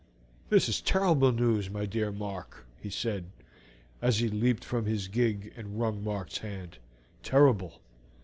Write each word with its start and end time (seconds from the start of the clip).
"This 0.49 0.67
is 0.67 0.81
terrible 0.81 1.31
news, 1.31 1.69
my 1.69 1.85
dear 1.85 2.11
Mark," 2.11 2.65
he 2.81 2.89
said, 2.89 3.25
as 4.01 4.17
he 4.17 4.29
leaped 4.29 4.65
from 4.65 4.87
his 4.87 5.07
gig 5.07 5.53
and 5.55 5.79
wrung 5.79 6.03
Mark's 6.03 6.39
hand 6.39 6.79
"terrible. 7.21 7.81